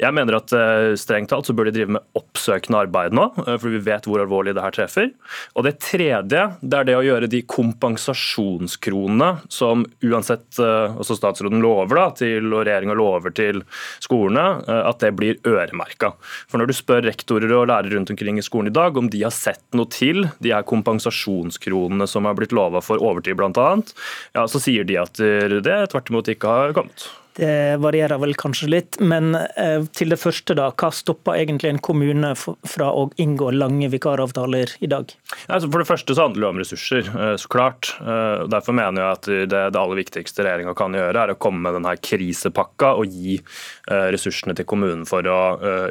Jeg 0.00 0.12
mener 0.14 0.36
at 0.38 0.52
strengt 0.98 1.30
talt 1.30 1.46
så 1.46 1.54
bør 1.54 1.68
de 1.68 1.74
drive 1.76 1.96
med 1.96 2.02
oppsøkende 2.18 2.82
arbeid 2.84 3.14
nå, 3.14 3.28
for 3.34 3.68
vi 3.70 3.80
vet 3.82 4.06
hvor 4.06 4.20
alvorlig 4.22 4.54
det 4.54 4.62
her 4.62 4.74
treffer. 4.74 5.10
Og 5.56 5.64
det 5.64 5.78
tredje 5.80 6.56
det 6.60 6.78
er 6.78 6.84
det 6.86 6.96
å 6.96 7.04
gjøre 7.04 7.30
de 7.30 7.42
kompensasjonskronene 7.42 9.30
som 9.52 9.84
uansett 10.04 10.60
også 10.60 11.16
statsråden 11.16 11.62
lover 11.62 11.96
da, 11.96 12.08
til, 12.16 12.52
og 12.52 12.66
regjeringa 12.66 12.96
lover 12.98 13.34
til 13.34 13.62
skolene, 14.02 14.62
at 14.66 15.00
det 15.02 15.14
blir 15.16 15.40
øremerka. 15.46 16.12
For 16.50 16.60
når 16.60 16.70
du 16.70 16.76
spør 16.76 17.06
rektorer 17.06 17.52
og 17.56 17.68
lærere 17.70 17.96
rundt 17.96 18.12
omkring 18.12 18.38
i 18.38 18.44
skolen 18.44 18.72
i 18.72 18.76
dag 18.76 18.96
om 18.98 19.08
de 19.12 19.24
har 19.24 19.34
sett 19.34 19.64
noe 19.76 19.88
til 19.92 20.26
de 20.42 20.52
her 20.52 20.66
kompensasjonskronene 20.68 22.08
som 22.10 22.28
har 22.28 22.36
blitt 22.38 22.54
lova 22.56 22.82
for 22.84 23.02
overtid 23.02 23.38
bl.a., 23.38 23.70
ja, 24.32 24.44
så 24.48 24.60
sier 24.60 24.86
de 24.86 24.98
at 25.00 25.18
det 25.18 25.78
tvert 25.92 26.10
imot 26.12 26.30
ikke 26.32 26.50
har 26.50 26.76
kommet. 26.76 27.08
Det 27.34 27.76
varierer 27.80 28.20
vel 28.20 28.34
kanskje 28.36 28.68
litt, 28.68 28.98
men 29.00 29.32
eh, 29.34 29.84
til 29.96 30.12
det 30.12 30.18
første, 30.20 30.52
da. 30.58 30.68
Hva 30.76 30.90
stopper 30.92 31.38
egentlig 31.40 31.70
en 31.70 31.80
kommune 31.80 32.34
fra 32.36 32.90
å 32.92 33.06
inngå 33.22 33.48
lange 33.56 33.88
vikaravtaler 33.92 34.74
i 34.84 34.90
dag? 34.92 35.14
Altså 35.46 35.70
for 35.70 35.80
det 35.80 35.88
første 35.88 36.16
så 36.16 36.26
handler 36.26 36.44
det 36.44 36.50
om 36.50 36.60
ressurser, 36.60 37.08
eh, 37.08 37.34
så 37.40 37.52
klart. 37.52 37.94
Eh, 38.02 38.44
derfor 38.52 38.76
mener 38.76 39.00
jeg 39.00 39.16
at 39.16 39.30
det, 39.48 39.62
det 39.72 39.80
aller 39.80 40.02
viktigste 40.02 40.44
regjeringa 40.44 40.74
kan 40.76 40.98
gjøre, 40.98 41.22
er 41.22 41.32
å 41.32 41.38
komme 41.40 41.64
med 41.64 41.78
denne 41.78 41.94
krisepakka 42.02 42.92
og 43.00 43.08
gi 43.12 43.38
ressursene 44.12 44.54
til 44.56 44.66
kommunen 44.68 45.02
for 45.08 45.26
å 45.26 45.38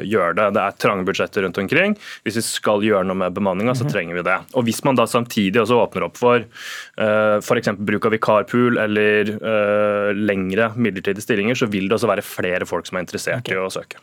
gjøre 0.06 0.34
det. 0.38 0.46
Det 0.56 0.62
er 0.62 0.76
trange 0.80 1.04
budsjetter 1.06 1.44
rundt 1.44 1.58
omkring. 1.60 1.94
Hvis 2.24 2.38
vi 2.38 2.42
skal 2.46 2.84
gjøre 2.84 3.04
noe 3.06 3.18
med 3.20 3.34
bemanninga, 3.36 3.74
så 3.76 3.84
mhm. 3.84 3.92
trenger 3.92 4.18
vi 4.18 4.24
det. 4.26 4.38
Og 4.58 4.66
Hvis 4.66 4.80
man 4.86 4.98
da 4.98 5.04
samtidig 5.10 5.60
også 5.60 5.80
åpner 5.82 6.06
opp 6.06 6.16
for 6.18 6.46
f.eks. 6.96 7.72
bruk 7.78 8.08
av 8.08 8.14
vikarpool 8.16 8.80
eller 8.80 9.32
lengre 10.16 10.70
midlertidige 10.76 11.24
stillinger, 11.24 11.31
så 11.58 11.66
vil 11.70 11.88
det 11.88 11.96
også 11.96 12.10
være 12.10 12.24
flere 12.26 12.66
folk 12.68 12.88
som 12.88 12.98
er 12.98 13.06
interessert 13.06 13.46
okay. 13.46 13.56
i 13.56 13.62
å 13.62 13.70
søke. 13.72 14.00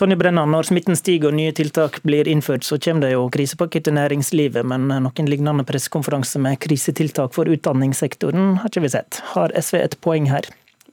Tonje 0.00 0.16
Brenna, 0.16 0.44
når 0.48 0.70
smitten 0.70 0.96
stiger 0.98 1.30
og 1.30 1.36
nye 1.38 1.52
tiltak 1.52 2.00
blir 2.06 2.28
innført, 2.30 2.64
så 2.64 2.78
kommer 2.80 3.06
det 3.06 3.12
jo 3.12 3.28
krisepakke 3.32 3.82
til 3.84 3.96
næringslivet, 3.98 4.64
men 4.66 4.88
noen 4.88 5.30
lignende 5.30 5.66
pressekonferanse 5.68 6.40
med 6.42 6.60
krisetiltak 6.62 7.34
for 7.36 7.50
utdanningssektoren 7.50 8.58
har 8.62 8.72
ikke 8.72 8.86
vi 8.86 8.94
sett. 8.96 9.22
Har 9.34 9.54
SV 9.58 9.82
et 9.82 9.98
poeng 10.04 10.30
her? 10.32 10.48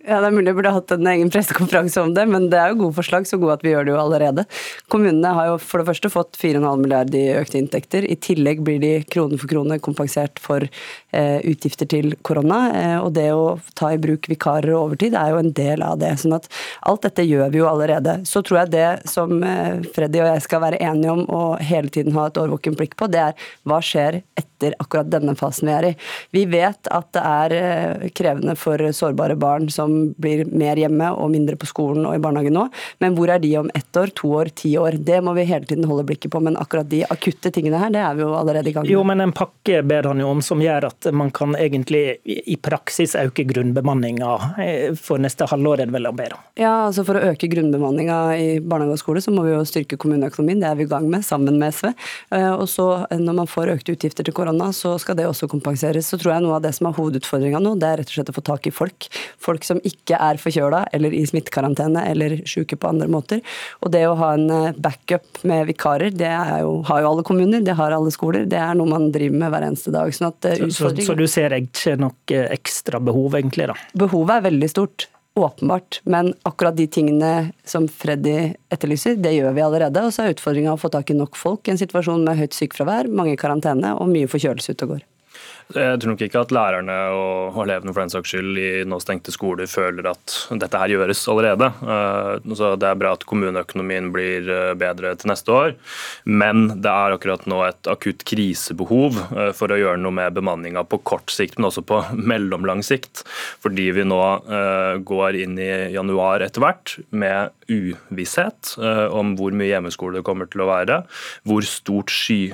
Ja, 0.08 0.22
Det 0.22 0.30
er 0.30 0.32
mulig 0.32 0.48
jeg 0.48 0.56
burde 0.56 0.72
hatt 0.72 0.92
en 0.96 1.08
egen 1.12 1.30
pressekonferanse 1.34 2.00
om 2.00 2.14
det, 2.16 2.24
men 2.32 2.46
det 2.48 2.56
er 2.56 2.72
jo 2.72 2.86
gode 2.86 2.96
forslag, 3.02 3.26
så 3.28 3.36
gode 3.38 3.58
at 3.58 3.64
vi 3.66 3.74
gjør 3.74 3.84
det 3.84 3.92
jo 3.92 3.98
allerede. 4.00 4.46
Kommunene 4.88 5.34
har 5.36 5.50
jo 5.50 5.58
for 5.60 5.82
det 5.82 5.90
første 5.90 6.12
fått 6.14 6.40
4,5 6.40 6.80
milliard 6.80 7.18
i 7.20 7.26
økte 7.36 7.60
inntekter. 7.60 8.08
I 8.08 8.16
tillegg 8.16 8.62
blir 8.64 8.80
de 8.80 8.94
krone 9.12 9.36
for 9.42 9.52
krone 9.52 9.76
kompensert 9.84 10.40
for 10.40 10.64
eh, 10.64 11.40
utgifter 11.44 11.90
til 11.92 12.16
korona. 12.24 12.60
Eh, 12.80 12.96
og 13.04 13.12
det 13.18 13.28
å 13.36 13.58
ta 13.76 13.92
i 13.92 14.00
bruk 14.00 14.30
vikarer 14.32 14.72
og 14.72 14.86
overtid 14.86 15.18
er 15.20 15.34
jo 15.34 15.42
en 15.44 15.52
del 15.58 15.84
av 15.84 16.00
det. 16.00 16.14
sånn 16.24 16.38
at 16.40 16.48
alt 16.88 17.04
dette 17.04 17.28
gjør 17.28 17.52
vi 17.52 17.60
jo 17.60 17.68
allerede. 17.68 18.22
Så 18.30 18.40
tror 18.40 18.62
jeg 18.62 18.76
det 18.78 18.88
som 19.12 19.36
eh, 19.44 19.84
Freddy 19.96 20.24
og 20.24 20.32
jeg 20.32 20.46
skal 20.48 20.64
være 20.64 20.80
enige 20.80 21.18
om 21.18 21.26
og 21.28 21.60
hele 21.60 21.92
tiden 21.92 22.16
ha 22.16 22.30
et 22.30 22.40
årvåkent 22.40 22.80
blikk 22.80 22.96
på, 22.96 23.12
det 23.12 23.26
er 23.28 23.52
hva 23.68 23.84
skjer 23.84 24.24
etter 24.24 24.49
akkurat 24.80 25.10
denne 25.12 25.36
fasen 25.40 25.70
vi 25.70 25.76
er 25.76 25.88
i. 25.90 25.94
Vi 26.36 26.46
vet 26.50 26.90
at 26.92 27.10
det 27.16 27.24
er 27.26 27.56
eh, 27.58 28.08
krevende 28.16 28.56
for 28.60 28.82
sårbare 28.96 29.38
barn 29.40 29.70
som 29.74 30.14
blir 30.18 30.46
mer 30.52 30.80
hjemme 30.80 31.12
og 31.16 31.32
mindre 31.34 31.58
på 31.60 31.70
skolen 31.70 32.08
og 32.08 32.16
i 32.18 32.22
barnehagen 32.24 32.56
nå. 32.56 32.68
Men 33.04 33.16
hvor 33.18 33.32
er 33.32 33.42
de 33.44 33.54
om 33.62 33.72
ett 33.76 33.98
år, 33.98 34.14
to 34.18 34.34
år, 34.42 34.52
ti 34.56 34.74
år? 34.78 35.00
Det 35.00 35.22
må 35.26 35.34
vi 35.38 35.48
hele 35.50 35.68
tiden 35.70 35.88
holde 35.90 36.06
blikket 36.10 36.34
på. 36.34 36.42
Men 36.44 36.58
akkurat 36.60 36.90
de 36.90 37.04
akutte 37.10 37.52
tingene 37.56 37.80
her, 37.82 37.94
det 37.94 38.04
er 38.04 38.18
vi 38.18 38.26
jo 38.26 38.34
allerede 38.38 38.72
i 38.72 38.76
gang 38.76 38.88
med. 38.88 38.94
Jo, 38.94 39.04
men 39.08 39.24
en 39.24 39.36
pakke 39.36 39.82
ber 39.88 40.10
han 40.12 40.22
jo 40.22 40.30
om 40.34 40.44
som 40.46 40.62
gjør 40.64 40.90
at 40.90 41.10
man 41.16 41.32
kan 41.36 41.56
egentlig 41.60 42.20
i 42.26 42.58
praksis 42.62 43.16
øke 43.20 43.46
grunnbemanninga 43.50 44.34
eh, 44.62 44.98
for 45.00 45.22
neste 45.22 45.48
halvår, 45.50 45.84
er 45.84 45.92
det 45.92 45.98
vel 45.98 46.10
å 46.10 46.16
be 46.16 46.30
om? 46.36 46.46
Ja, 46.60 46.74
altså 46.90 47.06
for 47.08 47.20
å 47.20 47.32
øke 47.32 47.50
grunnbemanninga 47.52 48.20
i 48.38 48.50
barnehage 48.60 48.98
og 48.98 49.04
skole, 49.04 49.24
så 49.24 49.34
må 49.34 49.46
vi 49.48 49.54
jo 49.54 49.64
styrke 49.68 50.00
kommuneøkonomien. 50.00 50.62
Det 50.62 50.70
er 50.70 50.80
vi 50.80 50.88
i 50.88 50.92
gang 50.92 51.08
med 51.12 51.26
sammen 51.26 51.60
med 51.62 51.76
SV. 51.76 51.92
Eh, 52.36 52.52
og 52.52 52.68
så 52.72 52.90
når 53.16 53.42
man 53.42 53.50
får 53.50 53.74
økte 53.78 53.96
utgifter 53.96 54.28
til 54.28 54.36
korona, 54.36 54.49
så 54.76 54.96
skal 55.02 55.18
det 55.20 55.28
også 55.30 55.50
kompenseres. 55.52 56.10
Så 56.10 56.20
tror 56.20 56.36
jeg 56.36 56.46
noe 56.46 56.58
av 56.58 56.64
det 56.66 56.74
som 56.78 56.90
er 56.90 56.96
hovedutfordringa 56.98 57.62
nå, 57.64 57.76
det 57.80 57.90
er 57.90 58.02
rett 58.02 58.12
og 58.12 58.18
slett 58.18 58.32
å 58.32 58.36
få 58.36 58.44
tak 58.46 58.70
i 58.70 58.74
folk. 58.74 59.10
Folk 59.42 59.68
som 59.68 59.82
ikke 59.86 60.20
er 60.20 60.40
forkjøla 60.42 60.86
eller 60.96 61.16
i 61.16 61.26
smittekarantene 61.30 62.06
eller 62.10 62.40
syke 62.50 62.80
på 62.80 62.90
andre 62.92 63.10
måter. 63.12 63.44
Og 63.84 63.94
det 63.94 64.06
å 64.08 64.18
ha 64.20 64.34
en 64.38 64.48
eh, 64.54 64.80
backup 64.80 65.44
med 65.50 65.68
vikarer, 65.70 66.16
det 66.16 66.32
jo, 66.64 66.80
har 66.90 67.04
jo 67.04 67.12
alle 67.14 67.28
kommuner, 67.28 67.64
det 67.66 67.78
har 67.80 67.96
alle 67.96 68.14
skoler. 68.16 68.48
Det 68.50 68.60
er 68.60 68.78
noe 68.80 68.90
man 68.90 69.10
driver 69.16 69.44
med 69.44 69.54
hver 69.54 69.70
eneste 69.70 69.94
dag. 69.96 70.12
Sånn 70.16 70.32
at, 70.32 70.50
eh, 70.50 70.66
så, 70.68 70.90
så, 70.90 71.08
så, 71.12 71.18
du 71.20 71.28
ser 71.30 71.56
ikke 71.60 71.98
noe 72.00 72.44
ekstra 72.50 73.02
behov, 73.04 73.38
egentlig? 73.40 73.70
da? 73.72 73.78
Behovet 74.08 74.40
er 74.40 74.50
veldig 74.50 74.72
stort. 74.72 75.10
Åpenbart. 75.40 76.02
Men 76.04 76.34
akkurat 76.48 76.78
de 76.78 76.88
tingene 76.92 77.52
som 77.68 77.88
Freddy 77.88 78.54
etterlyser, 78.74 79.20
det 79.22 79.36
gjør 79.38 79.56
vi 79.56 79.66
allerede. 79.66 80.04
Og 80.06 80.16
så 80.16 80.26
er 80.26 80.36
utfordringa 80.36 80.76
å 80.76 80.82
få 80.82 80.92
tak 80.94 81.14
i 81.14 81.18
nok 81.18 81.40
folk 81.40 81.68
i 81.68 81.76
en 81.76 81.82
situasjon 81.82 82.26
med 82.28 82.40
høyt 82.42 82.58
sykefravær, 82.58 83.12
mange 83.12 83.38
i 83.38 83.40
karantene 83.40 83.96
og 83.98 84.12
mye 84.12 84.30
forkjølelse 84.32 84.76
ute 84.76 84.88
og 84.88 84.98
går. 84.98 85.08
Jeg 85.70 86.00
tror 86.02 86.16
nok 86.16 86.22
ikke 86.26 86.42
at 86.42 86.54
lærerne 86.56 86.94
og 87.14 87.58
elevene 87.62 87.92
for 87.94 88.02
den 88.02 88.10
saks 88.10 88.32
skyld 88.32 88.58
i 88.58 88.70
nå 88.90 88.98
stengte 89.04 89.30
skoler 89.30 89.70
føler 89.70 90.08
at 90.10 90.34
dette 90.58 90.80
her 90.82 90.90
gjøres 90.96 91.22
allerede. 91.30 91.68
Eh, 91.86 92.56
så 92.58 92.72
Det 92.74 92.88
er 92.90 92.98
bra 92.98 93.12
at 93.14 93.26
kommuneøkonomien 93.30 94.10
blir 94.10 94.50
eh, 94.50 94.74
bedre 94.74 95.14
til 95.14 95.30
neste 95.30 95.54
år, 95.54 95.76
men 96.26 96.82
det 96.82 96.90
er 96.90 97.14
akkurat 97.14 97.46
nå 97.46 97.62
et 97.68 97.92
akutt 97.92 98.26
krisebehov 98.26 99.22
eh, 99.30 99.52
for 99.54 99.70
å 99.70 99.78
gjøre 99.78 100.02
noe 100.02 100.18
med 100.18 100.34
bemanninga 100.40 100.88
på 100.90 101.04
kort 101.06 101.30
sikt, 101.30 101.60
men 101.60 101.70
også 101.70 101.86
på 101.86 102.02
mellomlang 102.34 102.82
sikt. 102.82 103.22
Fordi 103.62 103.92
vi 103.94 104.10
nå 104.10 104.20
går 105.06 105.38
inn 105.38 105.58
i 105.62 105.70
januar 105.94 106.42
etter 106.42 106.64
hvert 106.64 106.98
med 107.14 107.54
uvisshet 107.70 108.74
om 109.14 109.36
hvor 109.40 109.56
mye 109.56 109.70
hjemmeskole 109.70 110.20
det 110.20 110.26
kommer 110.28 110.50
til 110.50 110.64
å 110.64 110.70
være, 110.70 111.02
hvor 111.48 111.66
stort, 111.68 112.12
sky, 112.14 112.50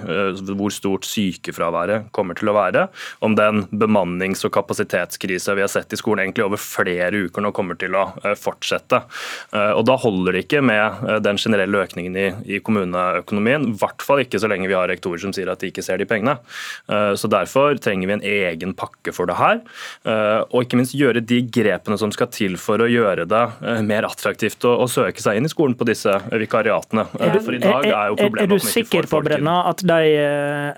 hvor 0.51 0.73
stort 0.73 1.07
sykefraværet 1.07 2.09
kommer 2.15 2.37
til 2.37 2.51
å 2.51 2.57
være 2.57 2.87
om 3.25 3.35
den 3.37 3.65
bemannings- 3.71 4.45
og 4.45 4.53
kapasitetskrisa 4.55 5.55
vi 5.55 5.63
har 5.63 5.71
sett 5.71 5.93
i 5.93 5.99
skolen 5.99 6.25
egentlig 6.25 6.45
over 6.45 6.61
flere 6.61 7.25
uker 7.25 7.43
nå 7.43 7.51
kommer 7.55 7.79
til 7.79 7.95
å 7.97 8.07
eh, 8.23 8.35
fortsette. 8.39 9.01
Eh, 9.51 9.71
og 9.75 9.85
Da 9.87 9.97
holder 10.01 10.35
det 10.35 10.45
ikke 10.45 10.63
med 10.65 11.05
eh, 11.05 11.19
den 11.23 11.39
generelle 11.41 11.83
økningen 11.85 12.17
i, 12.19 12.27
i 12.57 12.61
kommuneøkonomien. 12.65 13.69
I 13.71 13.77
hvert 13.81 14.05
fall 14.05 14.23
ikke 14.23 14.41
så 14.41 14.49
lenge 14.51 14.69
vi 14.71 14.77
har 14.77 14.89
rektorer 14.91 15.21
som 15.21 15.33
sier 15.35 15.51
at 15.51 15.61
de 15.61 15.71
ikke 15.71 15.85
ser 15.85 16.01
de 16.01 16.07
pengene. 16.09 16.37
Så 17.19 17.29
Derfor 17.31 17.77
trenger 17.81 18.09
vi 18.09 18.13
en 18.15 18.25
egen 18.25 18.73
pakke 18.77 19.13
for 19.15 19.29
det 19.29 19.37
her. 19.39 19.61
Og 20.51 20.65
ikke 20.65 20.77
minst 20.79 20.95
gjøre 20.97 21.23
de 21.25 21.39
grepene 21.53 21.97
som 21.99 22.11
skal 22.13 22.29
til 22.33 22.57
for 22.61 22.81
å 22.81 22.89
gjøre 22.89 23.25
det 23.29 23.43
mer 23.85 24.07
attraktivt 24.07 24.65
å, 24.67 24.75
å 24.83 24.87
søke 24.91 25.04
seg 25.21 25.39
inn 25.39 25.47
i 25.47 25.51
skolen 25.51 25.77
på 25.77 25.87
disse 25.87 26.13
vikariatene. 26.31 27.07
For 27.13 27.55
i 27.55 27.61
dag 27.63 27.87
er 27.89 28.11
jo 28.11 28.19
problemet 28.19 28.43
Er 28.45 28.53
du 28.53 28.67
sikker 28.67 29.09
på 29.11 29.21
Brenna, 29.25 29.61
at 29.71 29.83
de 29.85 30.01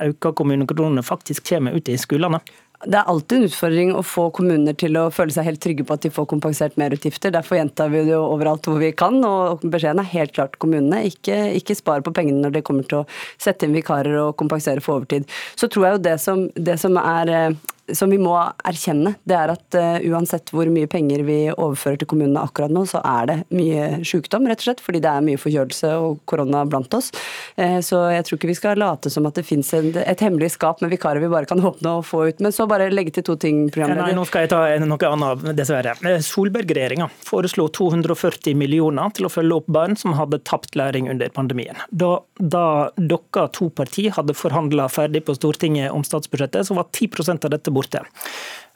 økte 0.10 0.34
kommunekronene 0.38 1.04
faktisk 1.06 1.48
kommer 1.54 1.78
ut 1.78 1.90
i 1.90 1.98
skolene? 2.02 2.42
Det 2.86 2.94
er 2.94 3.08
alltid 3.10 3.40
en 3.40 3.48
utfordring 3.48 3.92
å 3.98 4.04
få 4.06 4.28
kommuner 4.38 4.76
til 4.78 5.00
å 5.02 5.08
føle 5.10 5.34
seg 5.34 5.48
helt 5.48 5.62
trygge 5.64 5.86
på 5.88 5.96
at 5.96 6.04
de 6.06 6.12
får 6.14 6.28
kompensert 6.30 6.76
merutgifter. 6.78 7.34
Derfor 7.34 7.58
gjentar 7.58 7.90
vi 7.90 8.04
det 8.06 8.14
jo 8.14 8.20
overalt 8.36 8.70
hvor 8.70 8.78
vi 8.78 8.92
kan, 8.94 9.18
og 9.26 9.64
beskjeden 9.66 10.04
er 10.04 10.12
helt 10.12 10.36
klart 10.36 10.60
kommunene. 10.62 11.02
Ikke, 11.10 11.40
ikke 11.58 11.78
spar 11.78 12.06
på 12.06 12.14
pengene 12.14 12.44
når 12.44 12.60
det 12.60 12.64
kommer 12.68 12.86
til 12.86 13.02
å 13.02 13.08
sette 13.42 13.66
inn 13.66 13.74
vikarer 13.74 14.20
og 14.22 14.36
kompensere 14.38 14.84
for 14.86 15.00
overtid. 15.00 15.26
Så 15.58 15.72
tror 15.74 15.88
jeg 15.88 15.98
jo 15.98 16.04
det 16.06 16.16
som, 16.22 16.46
det 16.54 16.78
som 16.84 17.02
er 17.02 17.34
eh, 17.34 17.58
som 17.96 18.12
vi 18.12 18.18
må 18.20 18.36
erkjenne, 18.68 19.14
det 19.28 19.36
er 19.38 19.54
at 19.54 19.78
uh, 19.78 19.98
uansett 20.12 20.52
hvor 20.56 20.68
mye 20.72 20.90
penger 20.92 21.24
vi 21.28 21.38
overfører 21.54 22.02
til 22.02 22.10
kommunene 22.12 22.44
akkurat 22.44 22.74
nå, 22.74 22.84
så 22.90 23.02
er 23.06 23.30
det 23.30 23.38
mye 23.56 24.02
sykdom, 24.08 24.48
rett 24.50 24.64
og 24.64 24.68
slett, 24.68 24.84
fordi 24.84 25.02
det 25.04 25.12
er 25.12 25.26
mye 25.26 25.40
forkjølelse 25.40 25.94
og 26.04 26.20
korona 26.30 26.64
blant 26.68 26.94
oss. 26.98 27.12
Uh, 27.60 27.80
så 27.86 28.04
jeg 28.14 28.28
tror 28.28 28.40
ikke 28.40 28.52
vi 28.52 28.58
skal 28.60 28.82
late 28.82 29.12
som 29.14 29.28
at 29.30 29.40
det 29.40 29.46
fins 29.48 29.72
et 29.78 30.24
hemmelig 30.24 30.54
skap 30.56 30.82
med 30.84 30.92
vikarer 30.94 31.24
vi 31.24 31.32
bare 31.32 31.50
kan 31.50 31.64
åpne 31.64 31.98
og 32.00 32.06
få 32.08 32.26
ut. 32.30 32.44
Men 32.44 32.56
så 32.56 32.68
bare 32.70 32.90
legge 32.92 33.16
til 33.18 33.26
to 33.28 33.38
ting, 33.40 33.66
programleder. 33.74 34.10
Nei, 34.10 34.18
nå 34.18 34.26
skal 34.28 34.46
jeg 34.46 34.52
ta 34.54 34.62
noe 34.84 35.12
annet, 35.14 35.48
dessverre. 35.58 35.96
Eh, 36.08 36.20
Solberg-regjeringa 36.24 37.10
foreslo 37.28 37.68
240 37.74 38.58
millioner 38.58 39.14
til 39.16 39.28
å 39.28 39.32
følge 39.32 39.62
opp 39.62 39.72
barn 39.72 39.98
som 40.00 40.16
hadde 40.18 40.42
tapt 40.48 40.76
læring 40.80 41.10
under 41.12 41.32
pandemien. 41.34 41.80
Da, 41.90 42.18
da 42.40 42.66
dere 42.98 43.48
to 43.56 43.70
partier 43.74 44.16
hadde 44.18 44.36
forhandla 44.38 44.88
ferdig 44.92 45.24
på 45.28 45.36
Stortinget 45.38 45.94
om 45.96 46.06
statsbudsjettet, 46.08 46.68
så 46.68 46.78
var 46.78 46.90
10% 46.92 47.48
av 47.48 47.54
dette 47.54 47.74
borte. 47.78 48.04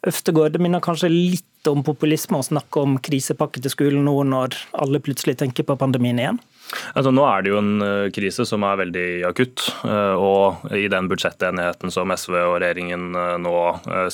Øvstegård, 0.07 0.57
minner 0.61 0.81
kanskje 0.83 1.11
litt 1.11 1.50
om 1.69 1.83
populisme 1.85 2.39
å 2.39 2.45
snakke 2.45 2.81
om 2.81 2.97
krisepakke 3.03 3.61
til 3.61 3.73
skolen 3.73 4.05
nå 4.07 4.15
når 4.31 4.57
alle 4.81 5.01
plutselig 5.03 5.37
tenker 5.41 5.67
på 5.67 5.77
pandemien 5.79 6.19
igjen? 6.21 6.41
Altså, 6.95 7.11
nå 7.13 7.23
er 7.27 7.43
det 7.43 7.51
jo 7.51 7.59
en 7.59 7.83
eh, 7.83 8.09
krise 8.15 8.45
som 8.47 8.63
er 8.67 8.79
veldig 8.79 9.05
akutt. 9.27 9.63
Eh, 9.87 10.15
og 10.15 10.71
I 10.75 10.85
den 10.91 11.09
budsjettenigheten 11.11 11.91
som 11.93 12.11
SV 12.13 12.37
og 12.39 12.57
regjeringen 12.63 13.11
eh, 13.17 13.35
nå 13.41 13.55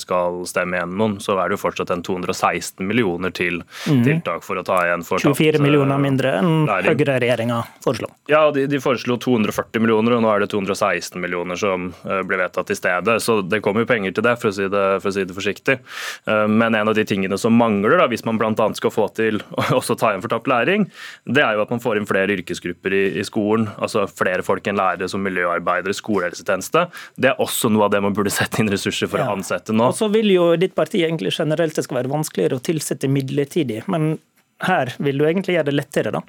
skal 0.00 0.42
stemme 0.48 0.80
gjennom, 0.80 1.18
så 1.22 1.36
er 1.38 1.50
det 1.50 1.58
jo 1.58 1.62
fortsatt 1.62 1.92
en 1.94 2.02
216 2.06 2.84
millioner 2.86 3.32
til 3.34 3.60
mm. 3.62 4.02
tiltak 4.06 4.46
for 4.46 4.60
å 4.60 4.64
ta 4.66 4.80
igjen 4.86 5.04
for 5.06 5.22
24 5.22 5.62
millioner 5.62 6.00
mindre 6.02 6.34
enn 6.40 6.68
Høyre-regjeringa 6.68 7.60
foreslo. 7.84 8.10
Ja, 8.30 8.42
de, 8.54 8.66
de, 8.70 8.80
foreslo 8.82 9.18
240 9.22 9.82
millioner, 9.82 10.16
og 10.16 10.24
nå 10.24 10.32
er 10.32 10.44
det 10.44 10.50
216 10.52 11.18
millioner 11.22 11.58
som 11.58 11.90
ble 12.02 12.40
vedtatt 12.40 12.72
i 12.72 12.78
stedet. 12.78 13.18
Så 13.24 13.40
det 13.46 13.62
kommer 13.64 13.84
jo 13.84 13.90
penger 13.90 14.16
til 14.16 14.26
det, 14.26 14.34
for 14.40 14.50
å 14.50 14.54
si 14.54 14.66
det, 14.70 14.84
for 15.02 15.10
å 15.10 15.14
si 15.14 15.24
det 15.28 15.36
forsiktig. 15.36 15.78
Men 16.28 16.76
en 16.78 16.90
av 16.90 16.96
de 16.96 17.04
tingene 17.08 17.37
som 17.40 17.56
mangler, 17.58 17.96
da, 18.00 18.08
hvis 18.10 18.24
man 18.26 18.38
bl.a. 18.40 18.68
skal 18.78 18.92
få 18.94 19.08
til 19.16 19.40
å 19.56 19.80
ta 20.00 20.12
igjen 20.12 20.24
for 20.24 20.32
tapt 20.32 20.50
læring, 20.50 20.88
det 21.24 21.44
er 21.44 21.56
jo 21.56 21.64
at 21.64 21.74
man 21.74 21.82
får 21.82 22.00
inn 22.00 22.08
flere 22.08 22.36
yrkesgrupper 22.38 22.94
i, 22.94 23.02
i 23.20 23.26
skolen. 23.26 23.68
altså 23.78 24.06
Flere 24.10 24.44
folk 24.46 24.66
enn 24.68 24.78
lærere 24.78 25.10
som 25.10 25.22
miljøarbeidere, 25.24 25.96
skolehelsetjeneste. 25.96 26.86
Det 27.16 27.32
er 27.32 27.42
også 27.42 27.70
noe 27.72 27.88
av 27.88 27.94
det 27.94 28.02
man 28.04 28.16
burde 28.16 28.32
sette 28.38 28.62
inn 28.62 28.72
ressurser 28.72 29.10
for 29.10 29.22
ja. 29.22 29.28
å 29.28 29.38
ansette 29.38 29.76
nå. 29.76 29.90
Og 29.92 29.98
så 29.98 30.10
vil 30.12 30.30
jo 30.34 30.50
ditt 30.60 30.76
parti 30.78 31.04
egentlig 31.04 31.34
generelt 31.36 31.76
det 31.78 31.86
skal 31.86 32.02
være 32.02 32.14
vanskeligere 32.14 32.58
å 32.58 32.64
tilsette 32.64 33.10
midlertidig. 33.12 33.84
men 33.88 34.16
her 34.66 34.90
vil 34.98 35.20
du 35.20 35.24
egentlig 35.26 35.54
gjøre 35.54 35.68
det 35.68 35.74
lettere, 35.76 36.10
da? 36.14 36.22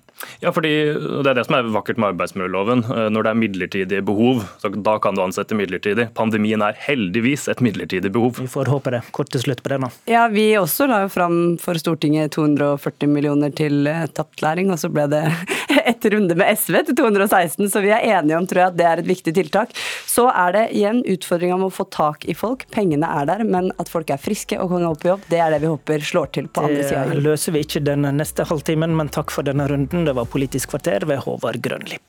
Ja, 0.43 0.51
fordi 0.53 0.71
det 0.93 1.31
er 1.31 1.37
det 1.37 1.45
som 1.47 1.55
er 1.57 1.69
vakkert 1.73 1.97
med 1.97 2.11
arbeidsmiljøloven. 2.13 2.83
Eh, 2.85 3.07
når 3.09 3.25
det 3.25 3.31
er 3.31 3.39
midlertidige 3.41 4.05
behov, 4.05 4.43
så 4.61 4.69
da 4.69 4.97
kan 5.01 5.17
du 5.17 5.23
ansette 5.23 5.57
midlertidig. 5.57 6.09
Pandemien 6.17 6.61
er 6.65 6.77
heldigvis 6.85 7.47
et 7.49 7.63
midlertidig 7.65 8.11
behov. 8.13 8.37
Vi 8.37 8.49
får 8.51 8.69
håpe 8.69 8.93
det. 8.93 9.01
Kort 9.15 9.31
til 9.33 9.41
slutt 9.47 9.63
på 9.65 9.73
det, 9.73 9.79
da. 9.81 9.89
Ja, 10.11 10.27
vi 10.29 10.51
også 10.59 10.85
la 10.89 11.01
jo 11.05 11.11
fram 11.13 11.39
for 11.61 11.79
Stortinget 11.81 12.35
240 12.35 13.09
millioner 13.09 13.53
til 13.55 13.89
eh, 13.89 14.05
tapt 14.13 14.43
læring, 14.45 14.69
og 14.73 14.81
så 14.81 14.91
ble 14.93 15.07
det 15.09 15.23
et 15.89 16.09
runde 16.13 16.37
med 16.37 16.53
SV 16.53 16.83
til 16.91 16.99
216, 17.01 17.65
så 17.73 17.81
vi 17.81 17.93
er 17.95 18.05
enige 18.13 18.37
om 18.37 18.45
tror 18.49 18.63
jeg, 18.65 18.73
at 18.73 18.79
det 18.79 18.87
er 18.91 19.01
et 19.01 19.09
viktig 19.09 19.33
tiltak. 19.39 19.73
Så 20.09 20.27
er 20.29 20.53
det 20.53 20.65
igjen 20.77 21.01
utfordringa 21.01 21.57
med 21.57 21.71
å 21.71 21.73
få 21.73 21.87
tak 21.89 22.29
i 22.29 22.37
folk. 22.37 22.67
Pengene 22.75 23.09
er 23.09 23.25
der, 23.29 23.41
men 23.47 23.73
at 23.81 23.89
folk 23.89 24.13
er 24.13 24.21
friske 24.21 24.59
og 24.61 24.69
kan 24.75 24.85
gå 24.85 24.93
på 25.01 25.13
jobb, 25.13 25.27
det 25.33 25.41
er 25.41 25.55
det 25.55 25.63
vi 25.65 25.73
håper 25.73 26.05
slår 26.05 26.33
til 26.37 26.49
på 26.53 26.67
andre 26.67 26.85
sida. 26.85 27.07
Det 27.09 27.25
løser 27.25 27.55
vi 27.55 27.65
ikke 27.65 27.81
denne 27.85 28.13
neste 28.19 28.45
halvtimen, 28.47 28.95
men 28.95 29.11
takk 29.13 29.31
for 29.33 29.47
denne 29.47 29.67
runden. 29.71 30.05
Det 30.07 30.15
var 30.17 30.29
Politisk 30.29 30.75
kvarter 30.75 31.07
ved 31.09 31.23
Håvard 31.25 31.61
Grønli. 31.63 31.99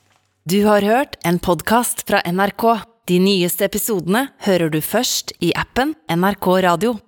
Du 0.49 0.64
har 0.67 0.83
hørt 0.83 1.19
en 1.25 1.38
podkast 1.38 2.02
fra 2.09 2.23
NRK. 2.26 2.64
De 3.11 3.19
nyeste 3.23 3.67
episodene 3.67 4.26
hører 4.47 4.71
du 4.73 4.81
først 4.85 5.33
i 5.43 5.52
appen 5.59 5.95
NRK 6.11 6.47
Radio. 6.67 6.95